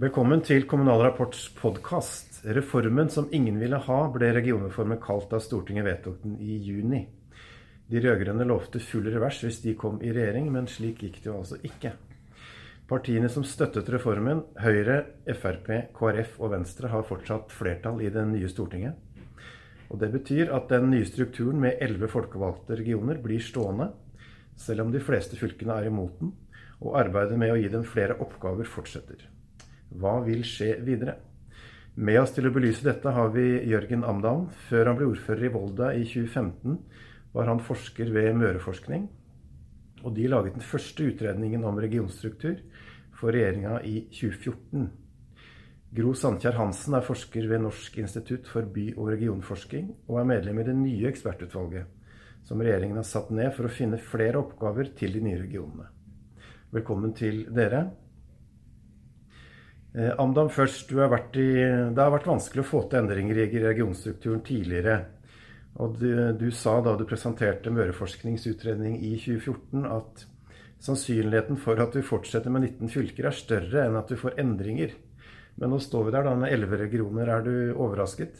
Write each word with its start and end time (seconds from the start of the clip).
Velkommen 0.00 0.40
til 0.40 0.62
Kommunal 0.64 1.02
Rapports 1.02 1.42
podkast. 1.58 2.38
Reformen 2.56 3.10
som 3.12 3.26
ingen 3.36 3.58
ville 3.60 3.76
ha, 3.84 3.96
ble 4.08 4.30
regionreformen 4.32 4.96
kalt 4.96 5.26
da 5.28 5.36
Stortinget 5.44 5.84
vedtok 5.84 6.22
den 6.22 6.38
i 6.40 6.54
juni. 6.64 7.02
De 7.92 8.00
rød-grønne 8.00 8.46
lovte 8.48 8.80
full 8.80 9.10
revers 9.12 9.42
hvis 9.44 9.58
de 9.60 9.74
kom 9.76 9.98
i 10.00 10.08
regjering, 10.16 10.46
men 10.54 10.70
slik 10.72 11.02
gikk 11.04 11.18
det 11.18 11.28
jo 11.28 11.34
altså 11.42 11.58
ikke. 11.68 11.90
Partiene 12.88 13.28
som 13.28 13.44
støttet 13.44 13.90
reformen, 13.92 14.40
Høyre, 14.64 15.02
Frp, 15.36 15.68
KrF 15.98 16.38
og 16.38 16.54
Venstre, 16.54 16.88
har 16.94 17.04
fortsatt 17.04 17.52
flertall 17.52 18.00
i 18.00 18.08
det 18.14 18.22
nye 18.30 18.48
Stortinget. 18.48 18.96
Og 19.90 20.00
Det 20.00 20.08
betyr 20.14 20.54
at 20.56 20.72
den 20.72 20.88
nye 20.94 21.10
strukturen 21.10 21.60
med 21.60 21.76
elleve 21.84 22.08
folkevalgte 22.08 22.78
regioner 22.80 23.20
blir 23.20 23.44
stående, 23.44 23.90
selv 24.56 24.86
om 24.86 24.96
de 24.96 25.04
fleste 25.04 25.36
fylkene 25.36 25.76
er 25.76 25.90
imot 25.92 26.16
den, 26.24 26.32
og 26.80 26.96
arbeidet 27.04 27.36
med 27.36 27.52
å 27.52 27.60
gi 27.60 27.68
dem 27.68 27.84
flere 27.84 28.16
oppgaver 28.16 28.64
fortsetter. 28.64 29.28
Hva 29.90 30.20
vil 30.22 30.44
skje 30.46 30.76
videre? 30.86 31.16
Med 31.98 32.20
oss 32.20 32.30
til 32.36 32.46
å 32.46 32.52
belyse 32.54 32.86
dette 32.86 33.10
har 33.10 33.32
vi 33.34 33.46
Jørgen 33.66 34.04
Amdam. 34.06 34.46
Før 34.68 34.92
han 34.92 34.98
ble 34.98 35.08
ordfører 35.10 35.48
i 35.48 35.52
Volda 35.52 35.90
i 35.98 36.04
2015, 36.06 36.78
var 37.34 37.50
han 37.50 37.62
forsker 37.66 38.12
ved 38.14 38.38
Møreforskning. 38.38 39.08
Og 40.06 40.14
de 40.16 40.28
laget 40.30 40.56
den 40.56 40.64
første 40.64 41.10
utredningen 41.10 41.66
om 41.66 41.80
regionstruktur 41.82 42.56
for 43.18 43.34
regjeringa 43.34 43.80
i 43.84 44.06
2014. 44.14 44.88
Gro 45.98 46.12
Sandkjær 46.14 46.54
Hansen 46.54 46.94
er 46.94 47.04
forsker 47.04 47.48
ved 47.50 47.64
Norsk 47.64 47.98
institutt 47.98 48.46
for 48.48 48.62
by- 48.62 48.94
og 48.94 49.10
regionforskning, 49.10 49.90
og 50.06 50.20
er 50.20 50.28
medlem 50.30 50.60
i 50.62 50.66
det 50.68 50.76
nye 50.78 51.10
ekspertutvalget 51.10 51.96
som 52.46 52.62
regjeringen 52.62 52.96
har 52.96 53.06
satt 53.06 53.32
ned 53.34 53.50
for 53.56 53.66
å 53.66 53.72
finne 53.74 53.98
flere 54.00 54.38
oppgaver 54.40 54.94
til 54.96 55.18
de 55.18 55.24
nye 55.24 55.40
regionene. 55.42 55.90
Velkommen 56.70 57.12
til 57.18 57.42
dere. 57.50 57.88
Eh, 59.94 60.12
Amdam, 60.22 60.50
først. 60.50 60.92
Har 60.94 61.16
i, 61.34 61.48
det 61.94 61.98
har 61.98 62.12
vært 62.14 62.28
vanskelig 62.30 62.62
å 62.62 62.68
få 62.68 62.82
til 62.88 63.02
endringer 63.02 63.40
i 63.42 63.62
regionstrukturen 63.64 64.42
tidligere. 64.46 65.00
Og 65.82 65.96
du, 65.98 66.10
du 66.38 66.50
sa 66.54 66.78
da 66.84 66.94
du 66.98 67.06
presenterte 67.08 67.72
Møreforskningsutredning 67.74 68.98
i 69.02 69.16
2014 69.18 69.86
at 69.90 70.24
sannsynligheten 70.80 71.58
for 71.60 71.80
at 71.82 71.94
vi 71.96 72.04
fortsetter 72.06 72.52
med 72.52 72.68
19 72.68 72.90
fylker 72.92 73.28
er 73.28 73.36
større 73.36 73.84
enn 73.86 73.98
at 73.98 74.10
vi 74.10 74.18
får 74.20 74.38
endringer. 74.40 74.94
Men 75.60 75.74
nå 75.74 75.80
står 75.82 76.06
vi 76.06 76.14
der 76.14 76.26
da 76.26 76.36
med 76.38 76.54
elleve 76.54 76.78
regioner. 76.80 77.28
Er 77.28 77.44
du 77.44 77.52
overrasket? 77.74 78.38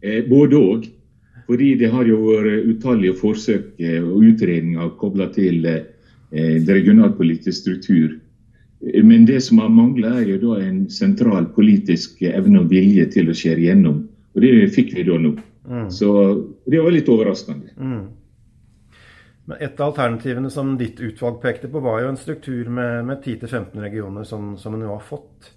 Eh, 0.00 0.22
både 0.30 0.62
òg. 0.62 0.90
Fordi 1.50 1.72
det 1.80 1.88
har 1.90 2.06
jo 2.06 2.18
vært 2.28 2.66
utallige 2.70 3.16
forsøk 3.18 3.80
eh, 3.82 3.98
og 3.98 4.22
utredninger 4.30 4.92
kobla 5.00 5.26
til 5.34 5.64
eh, 5.66 5.88
det 6.30 6.76
regionalpolitiske 6.76 7.56
struktur. 7.64 8.18
Men 8.80 9.26
det 9.28 9.40
som 9.44 9.58
har 9.60 9.68
mangla, 9.68 10.14
er 10.20 10.30
jo 10.32 10.38
da 10.46 10.62
en 10.64 10.86
sentral 10.92 11.50
politisk 11.52 12.22
evne 12.24 12.62
og 12.62 12.70
vilje 12.72 13.04
til 13.12 13.28
å 13.28 13.36
skjære 13.36 13.66
gjennom. 13.66 13.98
Og 14.32 14.40
det 14.44 14.54
fikk 14.72 14.94
vi 14.96 15.04
da 15.04 15.18
nå. 15.20 15.34
Mm. 15.68 15.90
Så 15.92 16.08
det 16.64 16.80
var 16.80 16.94
litt 16.94 17.10
overraskende. 17.12 17.74
Mm. 17.76 18.06
Men 19.50 19.56
Et 19.60 19.80
av 19.80 19.90
alternativene 19.90 20.50
som 20.50 20.76
ditt 20.78 21.00
utvalg 21.02 21.40
pekte 21.42 21.68
på, 21.68 21.82
var 21.84 22.00
jo 22.00 22.12
en 22.12 22.20
struktur 22.20 22.68
med, 22.70 23.04
med 23.04 23.24
10-15 23.24 23.80
regioner 23.82 24.24
som, 24.24 24.54
som 24.56 24.76
vi 24.76 24.80
nå 24.80 24.92
har 24.94 25.04
fått. 25.04 25.52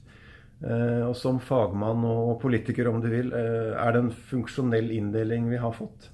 Eh, 0.64 1.04
og 1.08 1.16
som 1.20 1.40
fagmann 1.44 2.06
og 2.08 2.38
politiker, 2.42 2.88
om 2.90 3.02
du 3.04 3.10
vil, 3.12 3.32
eh, 3.36 3.72
er 3.78 3.94
det 3.94 4.04
en 4.04 4.14
funksjonell 4.32 4.92
inndeling 4.92 5.50
vi 5.52 5.60
har 5.62 5.76
fått? 5.76 6.10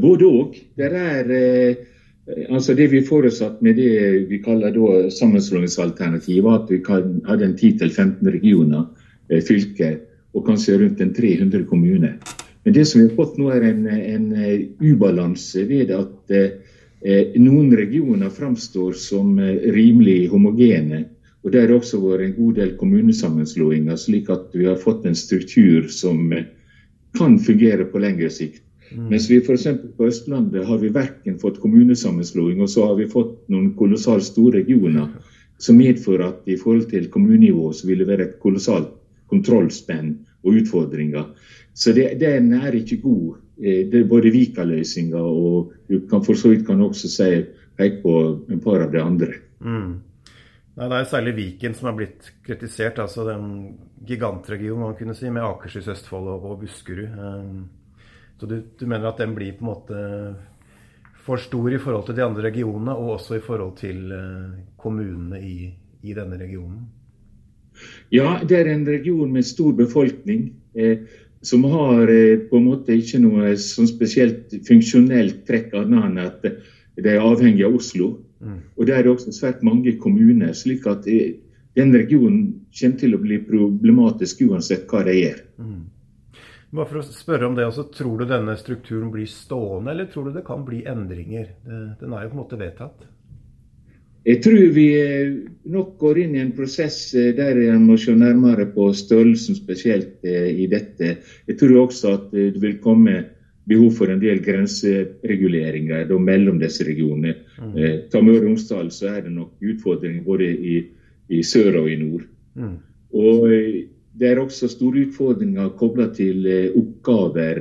Både 0.00 0.24
òg. 0.24 0.56
Det 0.76 0.88
er 0.88 1.30
eh, 1.30 1.82
altså 2.48 2.74
det 2.74 2.88
vi 2.92 3.02
forutsatt 3.04 3.60
med 3.62 3.76
det 3.76 4.26
vi 4.30 4.40
kaller 4.44 4.74
da 4.74 5.10
sammenslåingsalternativet, 5.12 6.52
at 6.52 6.70
vi 6.72 6.80
kan 6.84 7.20
ha 7.26 7.36
10-15 7.36 8.30
regioner, 8.32 8.86
fylker, 9.28 9.98
og 10.34 10.46
kanskje 10.46 10.78
rundt 10.80 11.00
en 11.00 11.14
300 11.14 11.64
kommuner. 11.70 12.16
Men 12.64 12.74
det 12.74 12.86
som 12.88 13.00
vi 13.00 13.08
har 13.08 13.16
fått 13.16 13.36
nå, 13.38 13.50
er 13.52 13.66
en, 13.68 13.86
en 13.88 14.30
ubalanse 14.80 15.66
ved 15.68 15.92
at 15.94 16.32
eh, 16.34 17.34
noen 17.36 17.74
regioner 17.76 18.32
framstår 18.32 18.96
som 18.98 19.36
rimelig 19.76 20.30
homogene 20.32 21.04
og 21.44 21.52
Det 21.52 21.60
har 21.60 21.74
også 21.76 22.00
vært 22.00 22.24
en 22.24 22.36
god 22.38 22.56
del 22.56 22.70
kommunesammenslåinger, 22.80 23.98
slik 24.00 24.30
at 24.32 24.54
vi 24.56 24.64
har 24.64 24.80
fått 24.80 25.04
en 25.04 25.16
struktur 25.18 25.90
som 25.92 26.32
eh, 26.32 26.46
kan 27.18 27.36
fungere 27.38 27.84
på 27.90 28.00
lengre 28.00 28.30
sikt. 28.32 28.62
Mm. 28.90 29.06
Mens 29.10 29.28
vi 29.30 29.40
f.eks. 29.40 29.66
på 29.96 30.08
Østlandet 30.08 30.66
har 30.68 30.78
vi 30.82 30.92
verken 30.94 31.38
fått 31.40 31.60
kommunesammenslåing, 31.62 32.60
og 32.60 32.70
så 32.70 32.88
har 32.90 32.98
vi 33.00 33.08
fått 33.10 33.36
noen 33.52 33.72
kolossalt 33.78 34.26
store 34.26 34.60
regioner 34.60 35.08
som 35.62 35.78
medfører 35.78 36.26
at 36.28 36.50
i 36.50 36.58
forhold 36.60 36.88
til 36.90 37.08
kommunenivå 37.12 37.72
så 37.72 37.88
vil 37.88 38.02
det 38.02 38.10
være 38.10 38.28
et 38.28 38.38
kolossalt 38.42 38.90
kontrollspenn 39.32 40.14
og 40.44 40.60
utfordringer. 40.60 41.30
Så 41.74 41.94
det, 41.96 42.10
den 42.20 42.52
er 42.54 42.74
ikke 42.76 43.00
god. 43.02 43.36
Eh, 43.58 43.84
det 43.90 44.02
er 44.02 44.10
både 44.10 44.32
Vika-løsninga 44.34 45.20
og 45.20 45.72
du 45.88 46.00
kan 46.10 46.24
for 46.26 46.38
så 46.38 46.52
vidt 46.52 46.66
kan 46.66 46.82
også 46.84 47.10
si 47.10 47.30
peke 47.78 48.02
på 48.02 48.18
et 48.50 48.60
par 48.62 48.84
av 48.84 48.92
de 48.92 49.00
andre. 49.02 49.38
Mm. 49.60 49.94
Nei, 50.74 50.88
Det 50.90 50.98
er 50.98 51.04
særlig 51.10 51.36
Viken 51.36 51.74
som 51.74 51.88
er 51.88 51.96
blitt 51.98 52.32
kritisert. 52.46 52.98
altså 52.98 53.24
Den 53.24 53.78
gigantregionen 54.06 54.82
man 54.82 54.96
kunne 54.98 55.14
si, 55.14 55.30
med 55.30 55.42
Akershus, 55.42 55.88
Østfold 55.88 56.28
og, 56.28 56.44
og 56.50 56.60
Buskerud. 56.60 57.08
Eh, 58.34 58.40
så 58.40 58.46
du, 58.46 58.62
du, 58.78 58.86
mener 58.86 59.08
at 59.08 59.18
den 59.18 59.34
blir 59.34 59.52
på 59.52 59.64
en 59.64 59.70
måte 59.70 60.00
for 61.24 61.40
stor 61.40 61.72
i 61.72 61.78
forhold 61.78 62.06
til 62.06 62.16
de 62.18 62.24
andre 62.24 62.50
regionene, 62.50 62.92
og 62.92 63.16
også 63.18 63.38
i 63.38 63.44
forhold 63.44 63.76
til 63.78 64.12
eh, 64.12 64.58
kommunene 64.76 65.40
i, 65.40 65.70
i 66.02 66.14
denne 66.14 66.38
regionen? 66.40 66.84
Ja, 68.12 68.40
det 68.44 68.58
er 68.60 68.70
en 68.70 68.86
region 68.86 69.32
med 69.32 69.46
stor 69.46 69.72
befolkning. 69.72 70.52
Eh, 70.74 71.06
som 71.42 71.64
har 71.64 72.08
eh, 72.08 72.44
på 72.50 72.58
en 72.58 72.68
måte 72.68 72.96
ikke 72.96 73.22
noe 73.22 73.54
sånn 73.60 73.88
spesielt 73.88 74.52
funksjonelt 74.68 75.44
trekk 75.48 75.74
annet 75.80 76.04
enn 76.04 76.20
at 76.22 76.44
det 76.44 77.10
er 77.10 77.24
avhengig 77.24 77.64
av 77.66 77.80
Oslo. 77.80 78.12
Mm. 78.44 78.60
Og 78.76 78.86
Der 78.86 78.98
er 78.98 79.06
det 79.06 79.14
også 79.14 79.32
svært 79.32 79.64
mange 79.64 79.96
kommuner. 79.98 80.52
slik 80.52 80.86
at 80.86 81.08
den 81.74 81.90
regionen 81.92 82.60
kommer 82.70 82.98
til 82.98 83.14
å 83.14 83.18
bli 83.22 83.38
problematisk 83.42 84.44
uansett 84.46 84.86
hva 84.90 85.02
de 85.04 85.16
gjør. 85.16 85.40
Mm. 85.58 85.82
Bare 86.74 86.90
for 86.90 87.00
å 87.00 87.06
spørre 87.06 87.46
om 87.46 87.54
det 87.54 87.66
også, 87.68 87.86
Tror 87.94 88.20
du 88.20 88.28
denne 88.28 88.56
strukturen 88.58 89.12
blir 89.14 89.28
stående, 89.30 89.92
eller 89.92 90.08
tror 90.10 90.28
du 90.28 90.38
det 90.38 90.46
kan 90.46 90.64
bli 90.66 90.82
endringer? 90.90 91.52
Den 91.64 92.14
er 92.14 92.24
jo 92.24 92.32
på 92.32 92.38
en 92.38 92.42
måte 92.42 92.58
vedtatt. 92.58 93.04
Jeg 94.24 94.40
tror 94.40 94.70
vi 94.72 94.88
nok 95.68 95.98
går 96.00 96.22
inn 96.22 96.36
i 96.38 96.40
en 96.40 96.54
prosess 96.56 96.96
eh, 97.12 97.34
der 97.36 97.58
en 97.66 97.84
må 97.84 97.98
se 98.00 98.14
nærmere 98.16 98.64
på 98.72 98.86
størrelsen 98.96 99.58
spesielt 99.58 100.24
eh, 100.24 100.48
i 100.64 100.68
dette. 100.72 101.18
Jeg 101.44 101.58
tror 101.60 101.74
også 101.82 102.14
at 102.16 102.32
eh, 102.32 102.48
det 102.54 102.62
vil 102.62 102.78
komme 102.80 103.18
behov 103.68 103.92
for 103.98 104.12
en 104.12 104.22
del 104.22 104.40
grensereguleringer 104.44 106.08
da, 106.08 106.18
mellom 106.20 106.56
disse 106.60 106.86
regionene. 106.88 107.36
Mm. 107.60 107.74
Eh, 107.76 107.98
ta 108.12 108.24
Møre 108.24 108.42
og 108.42 108.48
Romsdal, 108.48 108.88
så 108.96 109.12
er 109.12 109.26
det 109.26 109.34
nok 109.36 109.60
utfordringer 109.60 110.24
både 110.24 110.48
i, 110.48 110.78
i 111.28 111.42
sør 111.44 111.82
og 111.82 111.92
i 111.92 112.00
nord. 112.00 112.24
Mm. 112.56 112.74
Og 113.14 113.44
Det 114.18 114.30
er 114.30 114.40
også 114.40 114.68
store 114.70 115.08
utfordringer 115.08 115.72
kobla 115.78 116.08
til 116.14 116.46
eh, 116.46 116.76
oppgaver. 116.78 117.60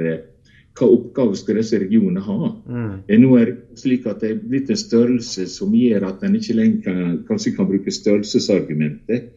Hva 0.73 0.89
oppgaver 0.89 1.37
skal 1.37 1.59
disse 1.59 1.77
regionene 1.81 2.21
ha? 2.25 2.49
Mm. 2.65 2.93
Nå 3.21 3.35
er 3.37 3.51
det 3.51 3.81
slik 3.81 4.07
at 4.09 4.23
det 4.23 4.31
er 4.33 4.41
blitt 4.41 4.71
en 4.73 4.79
størrelse 4.79 5.45
som 5.49 5.73
gjør 5.77 6.07
at 6.09 6.25
en 6.25 6.37
ikke 6.37 6.57
lenger 6.57 6.81
kan, 6.85 7.17
kanskje 7.27 7.53
kan 7.57 7.69
bruke 7.69 7.93
størrelsesargumentet. 7.93 9.31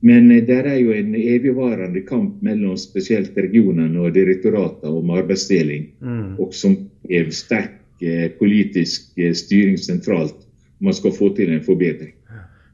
Men 0.00 0.28
det 0.30 0.54
er 0.54 0.76
jo 0.78 0.92
en 0.94 1.14
evigvarende 1.18 2.04
kamp 2.06 2.42
mellom 2.42 2.76
spesielt 2.78 3.36
regionene 3.36 3.98
og 3.98 4.14
direktoratene 4.14 4.92
om 5.00 5.10
arbeidsdeling, 5.10 5.88
mm. 6.00 6.36
og 6.38 6.54
som 6.54 6.76
er 7.10 7.32
sterk 7.34 8.04
eh, 8.04 8.28
politisk 8.38 9.10
eh, 9.18 9.34
styring 9.34 9.78
sentralt 9.80 10.46
man 10.78 10.94
skal 10.94 11.16
få 11.16 11.32
til 11.34 11.50
en 11.50 11.64
forbedring. 11.66 12.14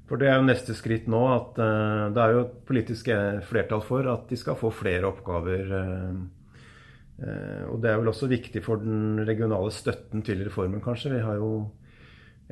For 0.09 0.21
Det 0.21 0.29
er 0.29 0.37
jo 0.37 0.49
neste 0.49 0.75
skritt 0.77 1.07
nå 1.09 1.21
at 1.33 1.61
uh, 1.61 2.11
det 2.13 2.23
er 2.23 2.35
jo 2.35 2.43
et 2.45 2.57
politisk 2.69 3.09
flertall 3.49 3.85
for 3.87 4.09
at 4.13 4.27
de 4.29 4.37
skal 4.37 4.59
få 4.61 4.73
flere 4.75 5.09
oppgaver. 5.09 5.71
Uh, 5.73 7.63
og 7.71 7.79
Det 7.81 7.91
er 7.91 8.03
vel 8.03 8.11
også 8.13 8.29
viktig 8.29 8.61
for 8.65 8.83
den 8.83 9.23
regionale 9.25 9.73
støtten 9.73 10.25
til 10.27 10.45
reformen, 10.45 10.83
kanskje. 10.85 11.15
Vi 11.15 11.25
har 11.25 11.41
jo 11.41 11.55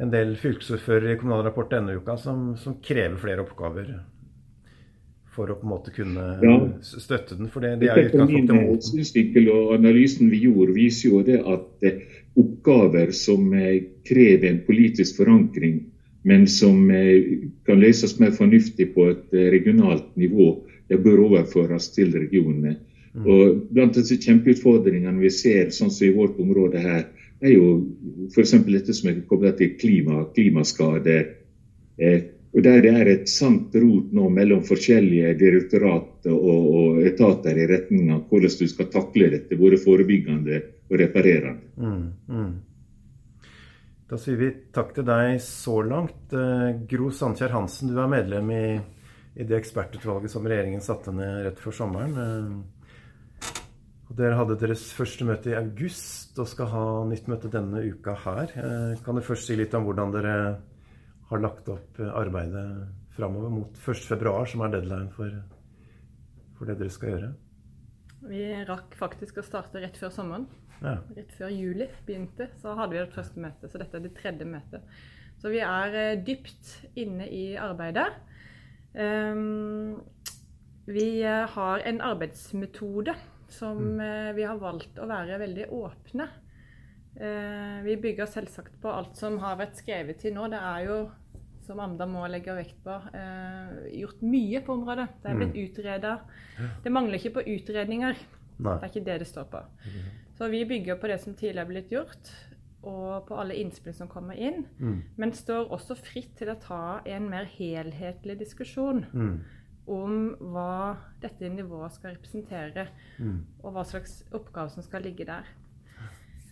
en 0.00 0.12
del 0.12 0.36
fylkesordførere 0.40 1.12
i 1.12 1.20
Kommunal 1.20 1.44
Rapport 1.44 1.68
denne 1.70 1.98
uka 1.98 2.16
som, 2.16 2.54
som 2.56 2.78
krever 2.80 3.20
flere 3.20 3.44
oppgaver 3.44 3.92
for 5.32 5.48
å 5.48 5.56
på 5.56 5.66
en 5.66 5.72
måte 5.72 5.92
kunne 5.94 6.24
ja. 6.44 6.56
støtte 6.82 7.38
den? 7.38 7.48
For 7.52 7.64
det, 7.64 7.76
det 7.80 7.88
er 7.92 8.08
utgangspunktet 8.08 8.56
mot 8.56 9.54
og 9.54 9.70
Analysen 9.78 10.30
vi 10.32 10.42
gjorde, 10.44 10.76
viser 10.76 11.08
jo 11.08 11.22
det 11.26 11.38
at 11.40 11.86
eh, 11.88 12.02
oppgaver 12.40 13.14
som 13.16 13.48
eh, 13.56 13.78
krever 14.06 14.50
en 14.50 14.60
politisk 14.66 15.22
forankring, 15.22 15.80
men 16.28 16.46
som 16.50 16.90
eh, 16.90 17.42
kan 17.66 17.80
løses 17.82 18.18
mer 18.20 18.34
fornuftig 18.36 18.92
på 18.94 19.08
et 19.10 19.36
regionalt 19.54 20.08
nivå, 20.16 20.54
det 20.88 21.00
bør 21.02 21.26
overføres 21.26 21.90
til 21.94 22.12
regionene. 22.14 22.76
Mm. 23.12 23.26
Og 23.28 23.58
Blant 23.72 23.96
disse 23.96 24.16
kjempeutfordringene 24.20 25.20
vi 25.20 25.30
ser 25.32 25.72
sånn 25.74 25.92
som 25.92 26.06
i 26.08 26.14
vårt 26.14 26.38
område 26.40 26.80
her, 26.80 27.06
er 27.42 27.56
jo 27.56 27.72
f.eks. 28.30 28.54
dette 28.68 28.94
som 28.94 29.10
er 29.10 29.22
koblet 29.28 29.58
til 29.58 29.74
klima, 29.80 30.22
klimaskader. 30.36 31.26
Eh, 31.98 32.20
og 32.52 32.64
der 32.66 32.82
det 32.84 32.92
er 32.92 33.08
et 33.08 33.30
sant 33.32 33.72
rot 33.80 34.10
nå 34.12 34.26
mellom 34.32 34.60
forskjellige 34.68 35.32
direktorat 35.40 36.28
og, 36.28 36.50
og 36.52 36.98
etater 37.08 37.56
i 37.56 37.68
retning 37.70 38.10
av 38.12 38.26
hvordan 38.28 38.58
du 38.58 38.66
skal 38.68 38.90
takle 38.92 39.30
dette, 39.32 39.56
både 39.56 39.80
forebyggende 39.80 40.60
og 40.90 40.98
reparerende. 41.00 41.70
Mm, 41.80 42.04
mm. 42.28 42.52
Da 44.12 44.18
sier 44.20 44.36
vi 44.36 44.50
takk 44.76 44.90
til 44.92 45.06
deg 45.08 45.38
så 45.40 45.78
langt. 45.88 46.34
Eh, 46.36 46.82
Gro 46.84 47.06
Sandkjær 47.16 47.54
Hansen, 47.54 47.88
du 47.88 47.96
er 47.96 48.10
medlem 48.12 48.50
i, 48.52 48.64
i 49.40 49.46
det 49.48 49.56
ekspertutvalget 49.56 50.34
som 50.34 50.44
regjeringen 50.44 50.84
satte 50.84 51.14
ned 51.16 51.46
rett 51.46 51.62
før 51.62 51.78
sommeren. 51.78 52.12
Eh, 52.20 53.54
dere 54.12 54.36
hadde 54.36 54.58
deres 54.60 54.82
første 54.92 55.24
møte 55.24 55.54
i 55.54 55.56
august 55.56 56.36
og 56.36 56.50
skal 56.50 56.68
ha 56.74 56.84
nytt 57.08 57.30
møte 57.32 57.48
denne 57.54 57.80
uka 57.86 58.18
her. 58.26 58.52
Eh, 58.52 59.00
kan 59.00 59.16
du 59.16 59.24
først 59.24 59.48
si 59.48 59.56
litt 59.56 59.72
om 59.78 59.88
hvordan 59.88 60.12
dere 60.12 60.34
har 61.30 61.40
lagt 61.40 61.72
opp 61.72 62.02
arbeidet 62.10 62.66
framover 63.16 63.48
mot 63.54 63.80
1.2, 63.80 64.34
som 64.52 64.66
er 64.66 64.74
deadline 64.76 65.08
for, 65.16 65.40
for, 66.58 66.68
det 66.68 66.76
dere 66.82 66.92
skal 66.92 67.14
gjøre? 67.14 67.32
Vi 68.28 68.44
rakk 68.68 68.92
faktisk 69.00 69.40
å 69.40 69.48
starte 69.48 69.80
rett 69.80 69.96
før 69.96 70.12
sommeren. 70.12 70.50
Ja. 70.82 70.96
Rett 71.16 71.34
før 71.38 71.52
juli 71.54 71.88
begynte, 72.06 72.48
så 72.60 72.74
hadde 72.78 72.96
vi 72.96 73.00
det 73.00 73.14
første 73.14 73.42
møtet. 73.42 73.70
Så 73.70 73.80
dette 73.80 73.98
er 73.98 74.04
det 74.04 74.14
tredje 74.18 74.48
møtet. 74.48 74.96
Så 75.42 75.52
vi 75.52 75.62
er 75.64 75.96
eh, 75.98 76.18
dypt 76.26 76.74
inne 76.98 77.26
i 77.30 77.44
arbeidet. 77.58 78.08
Um, 78.92 80.02
vi 80.84 81.22
eh, 81.24 81.46
har 81.54 81.86
en 81.88 82.02
arbeidsmetode 82.04 83.14
som 83.52 83.80
mm. 83.98 84.36
vi 84.36 84.44
har 84.48 84.60
valgt 84.60 85.00
å 85.00 85.08
være 85.10 85.40
veldig 85.42 85.68
åpne. 85.76 86.28
Vi 87.84 87.94
bygger 88.00 88.24
selvsagt 88.32 88.78
på 88.80 88.88
alt 88.88 89.18
som 89.20 89.34
har 89.42 89.58
vært 89.60 89.76
skrevet 89.76 90.22
til 90.22 90.32
nå. 90.32 90.46
Det 90.48 90.56
er 90.56 90.86
jo 90.86 90.94
som 91.66 91.80
Amda 91.82 92.06
må 92.10 92.24
legge 92.30 92.54
vekt 92.56 92.78
på, 92.84 92.94
eh, 93.14 93.74
gjort 94.00 94.22
mye 94.26 94.62
på 94.64 94.74
området. 94.74 95.08
Det 95.22 95.30
er 95.30 95.38
blitt 95.38 95.54
mm. 95.54 95.62
utreda. 95.62 96.14
Det 96.82 96.92
mangler 96.92 97.18
ikke 97.18 97.36
på 97.38 97.46
utredninger. 97.54 98.18
Nei. 98.62 98.74
Det 98.74 98.82
er 98.82 98.90
ikke 98.90 99.06
det 99.06 99.18
det 99.22 99.28
står 99.30 99.46
på. 99.52 99.62
Så 100.38 100.48
vi 100.48 100.64
bygger 100.66 100.98
på 101.00 101.10
det 101.10 101.20
som 101.22 101.34
tidligere 101.36 101.66
er 101.66 101.70
blitt 101.70 101.92
gjort, 101.92 102.30
og 102.82 103.26
på 103.28 103.36
alle 103.38 103.56
innspill 103.60 103.94
som 103.94 104.10
kommer 104.10 104.38
inn. 104.38 104.64
Mm. 104.78 105.02
Men 105.20 105.34
står 105.36 105.70
også 105.74 105.96
fritt 105.98 106.32
til 106.38 106.50
å 106.50 106.58
ta 106.60 106.84
en 107.06 107.28
mer 107.30 107.46
helhetlig 107.58 108.38
diskusjon 108.40 109.04
mm. 109.12 109.34
om 109.92 110.16
hva 110.54 110.96
dette 111.22 111.50
nivået 111.52 111.94
skal 111.98 112.16
representere, 112.16 112.88
mm. 113.18 113.38
og 113.62 113.76
hva 113.76 113.86
slags 113.86 114.22
oppgave 114.34 114.74
som 114.74 114.86
skal 114.86 115.06
ligge 115.06 115.28
der. 115.28 115.46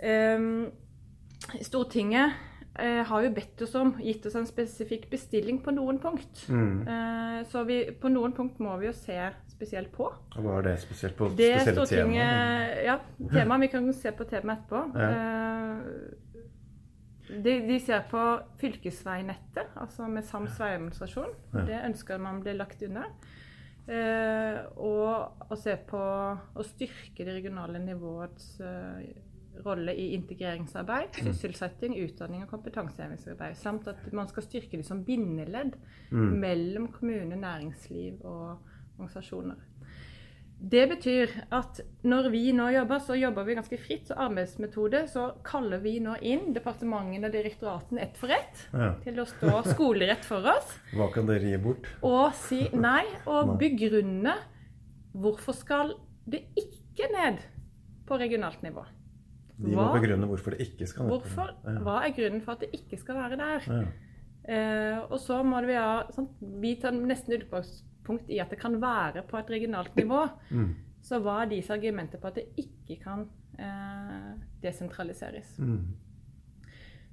Um, 0.00 0.70
Stortinget 1.64 2.36
eh, 2.80 3.02
har 3.06 3.24
jo 3.24 3.32
bedt 3.36 3.62
oss 3.66 3.74
om, 3.78 3.92
gitt 4.02 4.26
oss 4.26 4.36
en 4.38 4.48
spesifikk 4.48 5.08
bestilling 5.12 5.60
på 5.64 5.74
noen 5.76 6.00
punkt. 6.02 6.44
Mm. 6.48 6.88
Eh, 6.88 7.38
så 7.52 7.64
vi, 7.68 7.82
på 8.00 8.10
noen 8.12 8.34
punkt 8.36 8.60
må 8.62 8.76
vi 8.80 8.88
jo 8.88 8.94
se 8.96 9.18
spesielt 9.52 9.92
på. 9.92 10.08
Og 10.08 10.40
Hva 10.44 10.58
er 10.58 10.70
det 10.70 10.74
spesielt 10.84 11.18
på? 11.18 11.28
Det 11.36 11.52
spesielle 11.60 11.86
temaet? 11.90 12.80
Ja, 12.86 12.96
temaet. 13.20 13.66
Vi 13.66 13.70
kan 13.74 13.92
se 13.96 14.14
på 14.16 14.28
temaet 14.30 14.64
etterpå. 14.64 14.86
Ja. 15.00 15.12
Eh, 15.12 16.26
de, 17.30 17.52
de, 17.62 17.76
ser 17.78 18.00
på 18.10 18.20
fylkesveinettet, 18.58 19.76
altså 19.78 20.08
med 20.10 20.26
sams 20.26 20.56
veiadministrasjon. 20.58 21.30
Ja. 21.54 21.62
Det 21.68 21.76
ønsker 21.86 22.18
man 22.18 22.40
blir 22.42 22.56
lagt 22.58 22.82
under. 22.82 23.06
Eh, 23.90 24.58
og 24.78 25.50
å 25.50 25.58
se 25.58 25.76
på 25.88 26.00
å 26.00 26.66
styrke 26.66 27.24
det 27.24 27.36
regionale 27.38 27.80
nivåets 27.82 28.52
eh, 28.62 29.06
rolle 29.64 29.94
i 29.94 30.12
integreringsarbeid, 30.14 31.16
mm. 31.20 31.32
sysselsetting, 31.32 31.96
utdanning 32.04 32.44
og 32.44 32.52
kompetansehevingsarbeid. 32.52 33.56
Samt 33.58 33.88
at 33.90 34.12
man 34.16 34.28
skal 34.30 34.46
styrke 34.46 34.80
det 34.80 34.86
som 34.86 35.04
bindeledd 35.04 35.76
mm. 36.10 36.30
mellom 36.40 36.88
kommune, 36.94 37.36
næringsliv 37.36 38.22
og 38.24 38.60
organisasjoner. 38.98 39.66
Det 40.60 40.82
betyr 40.90 41.30
at 41.56 41.78
når 42.04 42.26
vi 42.34 42.42
nå 42.52 42.66
jobber, 42.74 43.00
så 43.00 43.16
jobber 43.16 43.46
vi 43.48 43.54
ganske 43.56 43.78
fritt. 43.80 44.10
Så 44.10 44.16
arbeidsmetode 44.20 45.06
så 45.08 45.30
kaller 45.44 45.80
vi 45.80 45.94
nå 46.04 46.18
inn 46.20 46.52
departementene 46.52 47.30
og 47.30 47.32
direktoratene 47.32 48.04
ett 48.04 48.20
for 48.20 48.34
ett 48.34 48.66
ja. 48.68 48.90
til 49.00 49.22
å 49.22 49.26
stå 49.28 49.54
skolerett 49.70 50.26
for 50.28 50.44
oss. 50.52 50.76
Hva 50.96 51.08
kan 51.14 51.30
dere 51.30 51.54
gi 51.54 51.62
bort? 51.64 51.88
Og 52.04 52.36
si 52.36 52.66
nei, 52.76 53.06
og 53.24 53.56
begrunne 53.60 54.36
hvorfor 55.16 55.56
skal 55.56 55.96
det 56.28 56.44
ikke 56.60 57.08
ned 57.16 57.40
på 58.06 58.20
regionalt 58.20 58.60
nivå. 58.62 58.84
De 59.60 59.74
må 59.76 59.86
begrunne 59.92 60.28
hvorfor 60.30 60.54
det 60.54 60.66
ikke 60.68 60.88
skal 60.88 61.10
hvorfor, 61.10 61.52
ja. 61.66 61.76
Hva 61.84 61.98
er 62.06 62.14
grunnen 62.16 62.44
for 62.44 62.56
at 62.56 62.64
det 62.64 62.70
ikke 62.80 62.98
skal 63.00 63.18
være 63.20 63.38
der? 63.40 63.66
Ja. 63.68 63.80
Eh, 64.50 64.98
og 65.04 65.18
så 65.20 65.42
må 65.44 65.60
vi 65.68 65.76
ha 65.76 66.06
sånn, 66.14 66.30
Vi 66.62 66.74
tar 66.80 66.96
nesten 66.96 67.36
utgangspunkt 67.36 68.30
i 68.32 68.40
at 68.40 68.52
det 68.52 68.60
kan 68.62 68.78
være 68.80 69.24
på 69.28 69.38
et 69.40 69.52
regionalt 69.52 69.98
nivå. 70.00 70.24
Mm. 70.50 70.70
Så 71.04 71.20
hva 71.24 71.42
er 71.42 71.50
deres 71.52 71.70
argumenter 71.72 72.20
på 72.20 72.30
at 72.30 72.40
det 72.40 72.46
ikke 72.60 72.98
kan 73.04 73.26
eh, 73.60 74.32
desentraliseres? 74.64 75.54
Mm. 75.60 75.84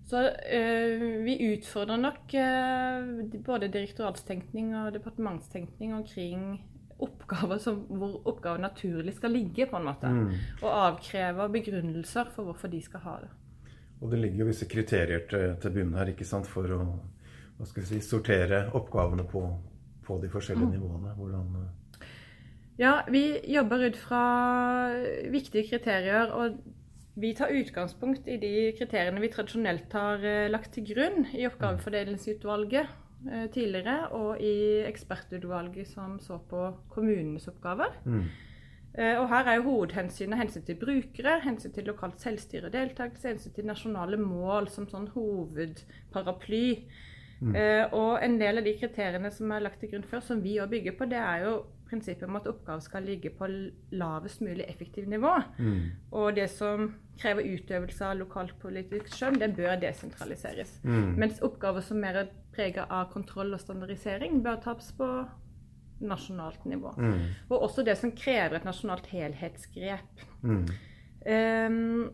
Så 0.08 0.24
eh, 0.48 1.04
vi 1.26 1.36
utfordrer 1.52 2.00
nok 2.00 2.34
eh, 2.40 3.40
både 3.44 3.68
direktoratstenkning 3.72 4.72
og 4.80 4.94
departementstenkning 4.96 5.96
omkring 5.98 6.62
oppgaver 7.04 7.60
som, 7.62 7.82
hvor 8.00 8.16
oppgaven 8.30 8.64
naturlig 8.66 9.14
skal 9.18 9.34
ligge, 9.36 9.68
på 9.70 9.78
en 9.80 9.88
måte. 9.88 10.12
Mm. 10.12 10.32
Og 10.62 10.70
avkrever 10.72 11.52
begrunnelser 11.54 12.32
for 12.36 12.50
hvorfor 12.50 12.72
de 12.72 12.82
skal 12.84 13.04
ha 13.06 13.18
det. 13.26 13.32
Og 14.02 14.12
det 14.12 14.22
ligger 14.22 14.44
jo 14.44 14.50
visse 14.52 14.68
kriterier 14.70 15.26
til, 15.30 15.56
til 15.62 15.74
bunnen 15.74 15.98
her 15.98 16.12
ikke 16.12 16.28
sant, 16.28 16.50
for 16.50 16.70
å 16.74 16.82
hva 17.58 17.66
skal 17.66 17.82
vi 17.82 17.88
si, 17.90 18.04
sortere 18.06 18.68
oppgavene 18.78 19.26
på, 19.26 19.42
på 20.06 20.20
de 20.22 20.30
forskjellige 20.30 20.68
mm. 20.68 20.74
nivåene. 20.76 21.14
Hvordan 21.18 21.56
eh? 21.64 22.10
Ja, 22.78 22.94
vi 23.10 23.24
jobber 23.50 23.88
ut 23.88 23.98
fra 23.98 24.24
viktige 25.34 25.66
kriterier. 25.72 26.30
og 26.30 26.60
vi 27.18 27.32
tar 27.34 27.50
utgangspunkt 27.50 28.28
i 28.30 28.36
de 28.38 28.54
kriteriene 28.78 29.22
vi 29.24 29.32
tradisjonelt 29.34 29.94
har 29.98 30.22
eh, 30.22 30.52
lagt 30.54 30.76
til 30.76 30.86
grunn 30.86 31.24
i 31.34 31.48
oppgavefordelingsutvalget 31.50 32.86
Eh, 32.86 33.07
tidligere, 33.54 34.12
og 34.16 34.42
i 34.42 34.84
ekspertutvalget 34.88 35.90
som 35.90 36.20
så 36.22 36.38
på 36.50 36.68
kommunenes 36.94 37.48
oppgaver. 37.50 37.96
Mm. 38.06 38.28
Eh, 38.98 39.14
og 39.20 39.28
her 39.30 39.46
er 39.46 39.60
jo 39.60 39.68
hovedhensynet 39.68 40.40
hensyn 40.40 40.64
til 40.66 40.78
brukere, 40.82 41.36
hensyn 41.44 41.74
til 41.74 41.86
lokalt 41.86 42.22
selvstyre 42.22 42.72
og 42.72 42.74
deltakelse, 42.74 43.30
hensyn 43.30 43.54
til 43.54 43.68
nasjonale 43.70 44.18
mål 44.18 44.72
som 44.74 44.88
sånn 44.90 45.06
hovedparaply. 45.14 46.66
Mm. 47.38 47.54
Eh, 47.54 47.84
og 47.94 48.18
en 48.26 48.40
del 48.42 48.58
av 48.58 48.66
de 48.66 48.74
kriteriene 48.80 49.30
som 49.34 49.54
er 49.54 49.62
lagt 49.68 49.84
til 49.84 49.92
grunn 49.92 50.08
før, 50.08 50.24
som 50.26 50.42
vi 50.42 50.56
òg 50.64 50.72
bygger 50.72 50.98
på, 50.98 51.10
det 51.12 51.20
er 51.22 51.46
jo 51.46 51.54
prinsippet 51.88 52.28
om 52.28 52.38
at 52.40 52.48
oppgaver 52.50 52.84
skal 52.84 53.08
ligge 53.08 53.32
på 53.34 53.48
lavest 53.96 54.44
mulig 54.46 54.66
effektivt 54.68 55.10
nivå. 55.12 55.34
Mm. 55.58 55.82
Og 56.12 56.36
det 56.36 56.50
som 56.54 56.92
krever 57.18 57.48
utøvelse 57.48 58.06
av 58.06 58.20
lokalpolitisk 58.20 59.10
skjønn, 59.16 59.40
det 59.42 59.54
bør 59.58 59.80
desentraliseres. 59.82 60.78
Mm. 60.84 61.16
Mens 61.18 61.42
oppgaver 61.46 61.86
som 61.86 62.02
mer 62.04 62.22
er 62.24 62.32
preget 62.56 62.86
av 62.90 63.10
kontroll 63.14 63.56
og 63.56 63.62
standardisering, 63.64 64.42
bør 64.46 64.62
tas 64.68 64.92
på 64.98 65.10
nasjonalt 66.04 66.66
nivå. 66.70 66.94
Mm. 66.98 67.26
Og 67.50 67.68
også 67.70 67.86
det 67.86 67.98
som 67.98 68.14
krever 68.14 68.60
et 68.60 68.68
nasjonalt 68.68 69.10
helhetsgrep. 69.10 70.26
Um, 70.44 72.10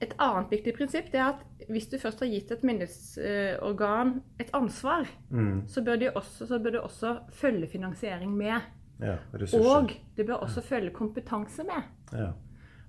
et 0.00 0.12
annet 0.18 0.52
viktig 0.52 0.74
prinsipp 0.76 1.14
er 1.14 1.26
at 1.34 1.68
hvis 1.68 1.88
du 1.92 1.98
først 2.00 2.22
har 2.24 2.30
gitt 2.32 2.52
et 2.54 2.62
myndighetsorgan 2.66 4.14
et 4.40 4.52
ansvar, 4.56 5.08
mm. 5.28 5.66
så, 5.68 5.82
bør 5.84 6.06
også, 6.14 6.46
så, 6.46 6.58
bør 6.58 6.76
det 6.76 6.80
også 6.80 7.16
følge 7.36 7.68
finansiering 7.68 8.32
med. 8.36 8.60
Ja, 9.00 9.16
og 9.32 9.92
det 10.16 10.26
bør 10.26 10.42
også 10.44 10.60
følge 10.60 10.90
kompetanse 10.90 11.64
med. 11.64 11.90
Ja. 12.12 12.30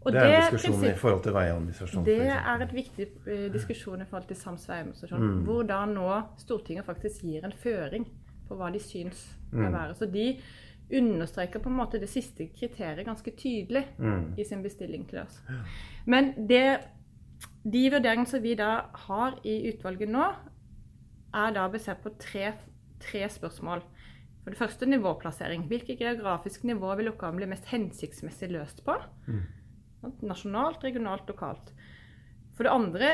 Det 0.01 0.18
er 0.18 0.36
en 0.36 0.53
diskusjon 0.53 0.86
i 0.89 0.96
forhold 0.98 1.22
til 1.24 1.34
veiadministrasjonen. 1.36 2.06
Det 2.06 2.32
er 2.34 2.63
et 2.65 2.74
viktig 2.74 3.06
diskusjon 3.53 4.01
i 4.01 4.08
forhold 4.10 4.27
til 4.27 4.39
sams 4.39 4.65
veiadministrasjon. 4.70 5.22
Mm. 5.22 5.44
Hvor 5.46 5.62
da 5.70 5.84
nå 5.86 6.08
Stortinget 6.41 6.88
faktisk 6.88 7.22
gir 7.27 7.46
en 7.46 7.53
føring 7.53 8.08
på 8.48 8.58
hva 8.58 8.72
de 8.74 8.82
syns 8.82 9.22
skal 9.51 9.68
mm. 9.70 9.75
være. 9.75 9.98
Så 10.00 10.10
de 10.10 10.25
understreker 10.98 11.62
på 11.62 11.70
en 11.70 11.77
måte 11.77 12.01
det 12.01 12.10
siste 12.12 12.50
kriteriet 12.58 13.06
ganske 13.08 13.32
tydelig 13.38 13.86
mm. 13.98 14.34
i 14.38 14.48
sin 14.48 14.63
bestilling 14.63 15.06
til 15.10 15.22
oss. 15.24 15.38
Men 16.06 16.34
det 16.50 16.80
de 17.63 17.84
vurderingene 17.94 18.30
som 18.30 18.41
vi 18.44 18.56
da 18.58 18.72
har 19.08 19.38
i 19.48 19.60
utvalget 19.70 20.10
nå, 20.10 20.27
er 21.38 21.56
da 21.56 21.68
basert 21.72 22.01
på 22.03 22.13
tre, 22.20 22.53
tre 23.03 23.25
spørsmål. 23.32 23.84
For 24.41 24.53
det 24.53 24.58
første 24.58 24.88
nivåplassering. 24.89 25.68
Hvilket 25.70 26.01
geografisk 26.01 26.63
nivå 26.65 26.96
vil 26.98 27.12
oppgaven 27.12 27.38
bli 27.38 27.50
mest 27.51 27.68
hensiktsmessig 27.70 28.50
løst 28.56 28.82
på? 28.86 28.96
Mm. 29.27 29.44
Nasjonalt, 30.25 30.82
regionalt, 30.84 31.30
lokalt. 31.30 31.70
For 32.58 32.65
det 32.65 32.74
andre 32.74 33.12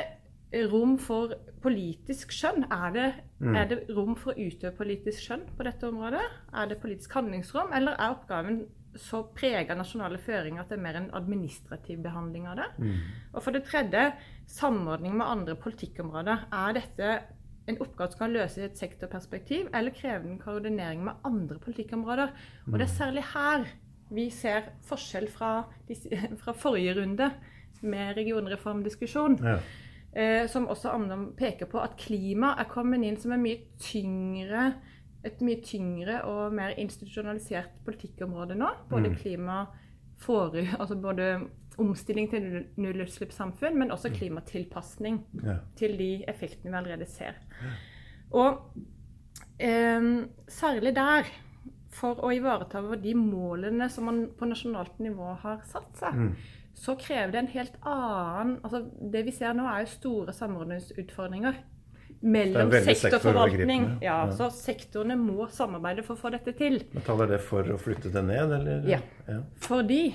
rom 0.72 0.96
for 1.02 1.34
politisk 1.64 2.32
skjønn. 2.32 2.64
Er 2.72 2.94
det, 2.96 3.08
mm. 3.44 3.56
er 3.60 3.68
det 3.68 3.80
rom 3.92 4.16
for 4.16 4.32
å 4.32 4.48
utøve 4.48 4.76
politisk 4.80 5.26
skjønn 5.26 5.44
på 5.58 5.68
dette 5.68 5.90
området? 5.90 6.24
Er 6.56 6.72
det 6.72 6.80
politisk 6.84 7.18
handlingsrom, 7.20 7.74
eller 7.76 8.00
er 8.00 8.16
oppgaven 8.16 8.62
så 9.02 9.24
prega 9.38 9.76
nasjonale 9.78 10.20
føringer 10.22 10.64
at 10.64 10.72
det 10.72 10.78
er 10.78 10.84
mer 10.84 11.00
en 11.00 11.10
administrativ 11.18 12.02
behandling 12.04 12.48
av 12.50 12.60
det. 12.60 12.68
Mm. 12.82 13.00
Og 13.34 13.44
for 13.46 13.56
det 13.56 13.64
tredje, 13.68 14.12
samordning 14.50 15.18
med 15.18 15.28
andre 15.28 15.58
politikkområder. 15.60 16.48
Er 16.54 16.78
dette 16.78 17.12
en 17.68 17.80
oppgave 17.84 18.14
som 18.14 18.22
kan 18.22 18.36
løses 18.36 18.62
i 18.62 18.68
et 18.68 18.80
sektorperspektiv, 18.80 19.68
eller 19.76 19.96
krever 19.96 20.24
den 20.24 20.40
koordinering 20.40 21.04
med 21.04 21.20
andre 21.28 21.60
politikkområder. 21.64 22.32
Og 22.72 22.78
det 22.80 22.88
er 22.88 22.96
særlig 22.96 23.26
her 23.34 23.68
vi 24.10 24.30
ser 24.32 24.70
forskjell 24.88 25.28
fra, 25.32 25.68
fra 26.42 26.56
forrige 26.56 26.96
runde 27.02 27.32
med 27.82 28.16
regionreformdiskusjon. 28.18 29.40
Ja. 29.44 29.58
Eh, 30.18 30.48
som 30.50 30.70
også 30.72 30.90
Amnam 30.96 31.34
peker 31.38 31.68
på 31.70 31.82
at 31.84 31.98
klima 32.00 32.56
er 32.58 32.70
kommet 32.72 33.04
inn 33.06 33.20
som 33.22 33.36
en 33.36 33.44
mye 33.44 33.68
tyngre, 33.84 34.72
et 35.28 35.42
mye 35.46 35.62
tyngre 35.64 36.22
og 36.28 36.54
mer 36.58 36.74
institusjonalisert 36.80 37.70
politikkområde 37.86 38.56
nå. 38.60 38.70
Både 38.90 39.12
klima 39.20 39.66
forut, 40.18 40.58
altså 40.80 40.96
både 41.02 41.30
omstilling 41.78 42.30
til 42.32 42.42
null- 42.42 42.68
nullutslippssamfunn, 42.82 43.78
men 43.78 43.92
også 43.94 44.10
klimatilpasning 44.16 45.20
Ja. 45.44 45.60
til 45.78 45.98
de 45.98 46.24
effektene 46.28 46.72
vi 46.72 46.78
allerede 46.80 47.06
ser. 47.06 47.38
Og 48.32 48.64
eh, 49.60 50.26
særlig 50.48 50.96
der, 50.96 51.30
for 51.98 52.20
å 52.26 52.32
ivareta 52.34 52.82
de 53.02 53.14
målene 53.18 53.90
som 53.90 54.06
man 54.06 54.28
på 54.38 54.46
nasjonalt 54.50 55.00
nivå 55.00 55.36
har 55.42 55.62
satt 55.66 55.96
seg, 55.98 56.36
så 56.78 56.94
krever 57.00 57.32
det 57.34 57.40
en 57.40 57.48
helt 57.56 57.78
annen 57.90 58.60
altså 58.64 58.84
Det 59.12 59.24
vi 59.26 59.32
ser 59.34 59.54
nå, 59.58 59.64
er 59.66 59.80
jo 59.86 59.94
store 59.96 60.34
samordningsutfordringer 60.34 61.56
mellom 62.22 62.72
sektorforvaltning. 62.72 63.86
Ja, 64.02 64.26
Ja. 64.26 64.32
så 64.34 64.50
sektorene 64.54 65.16
må 65.20 65.48
samarbeide 65.54 66.04
for 66.04 66.16
å 66.16 66.22
få 66.22 66.32
dette 66.34 66.54
til. 66.58 66.80
Men 66.94 67.04
taler 67.04 67.28
det 67.28 67.40
for 67.46 67.64
å 67.64 67.78
flytte 67.78 68.12
det 68.14 68.24
ned, 68.26 68.52
eller? 68.60 68.88
Ja. 68.90 69.00
ja. 69.28 69.42
Fordi 69.68 70.14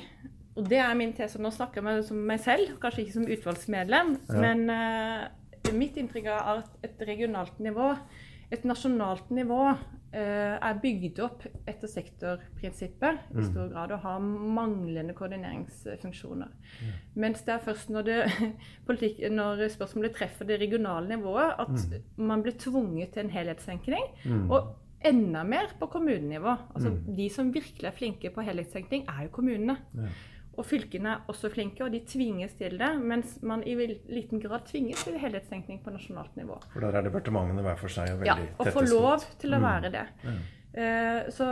Og 0.54 0.66
det 0.68 0.76
er 0.84 0.92
min 0.94 1.14
tese. 1.16 1.38
Nå 1.40 1.48
snakker 1.48 1.80
jeg 1.80 1.84
med, 1.84 2.02
som 2.04 2.18
meg 2.28 2.40
selv, 2.44 2.74
kanskje 2.82 3.06
ikke 3.06 3.14
som 3.14 3.24
utvalgsmedlem. 3.24 4.10
Men 4.36 4.66
uh, 4.68 5.72
mitt 5.72 5.96
inntrykk 5.96 6.26
er 6.28 6.50
at 6.58 6.84
et 6.84 7.00
regionalt 7.08 7.56
nivå, 7.58 7.94
et 8.52 8.66
nasjonalt 8.68 9.30
nivå, 9.32 9.70
er 10.12 10.78
bygd 10.82 11.20
opp 11.24 11.46
etter 11.68 11.88
sektorprinsippet 11.88 13.32
i 13.38 13.44
stor 13.46 13.70
grad 13.72 13.94
og 13.96 14.02
har 14.04 14.18
manglende 14.20 15.14
koordineringsfunksjoner. 15.16 16.50
Mens 17.14 17.44
det 17.46 17.54
er 17.54 17.64
først 17.64 17.92
når, 17.94 18.08
det, 18.08 18.18
politikk, 18.88 19.22
når 19.32 19.66
spørsmålet 19.72 20.16
treffer 20.18 20.48
det 20.48 20.60
regionale 20.60 21.16
nivået, 21.16 21.54
at 21.64 22.02
man 22.20 22.44
blir 22.44 22.58
tvunget 22.60 23.14
til 23.14 23.24
en 23.24 23.34
helhetstenkning. 23.34 24.04
Og 24.50 24.74
enda 25.04 25.42
mer 25.42 25.72
på 25.80 25.88
kommunenivå. 25.90 26.54
Altså, 26.74 26.92
De 27.16 27.30
som 27.30 27.54
virkelig 27.54 27.88
er 27.88 27.96
flinke 27.96 28.30
på 28.30 28.44
helhetstenkning, 28.46 29.08
er 29.08 29.26
jo 29.26 29.34
kommunene. 29.34 29.78
Ja. 29.96 30.12
Og 30.58 30.66
fylkene 30.68 31.08
er 31.14 31.20
også 31.32 31.48
flinke, 31.50 31.84
og 31.84 31.92
de 31.94 32.00
tvinges 32.06 32.52
til 32.58 32.74
det. 32.78 32.90
Mens 33.00 33.38
man 33.42 33.62
i 33.64 33.72
liten 33.74 34.40
grad 34.42 34.66
tvinges 34.68 35.04
til 35.04 35.14
helhetstenkning 35.18 35.78
på 35.84 35.90
nasjonalt 35.94 36.34
nivå. 36.36 36.58
For 36.74 36.80
der 36.84 36.98
er 36.98 37.06
departementene 37.06 37.62
hver 37.64 37.78
for 37.80 37.88
seg 37.88 38.10
og 38.18 38.26
Ja, 38.26 38.34
veldig 38.36 38.50
og 38.58 38.66
får 38.66 38.72
få 38.76 38.82
lov 38.90 39.24
til 39.40 39.54
å 39.56 39.60
være 39.64 39.90
det. 39.94 40.04
Eh, 40.74 41.30
Så 41.30 41.48